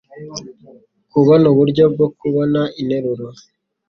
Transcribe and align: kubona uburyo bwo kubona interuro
kubona 1.11 1.45
uburyo 1.53 1.83
bwo 1.93 2.07
kubona 2.17 2.61
interuro 2.81 3.27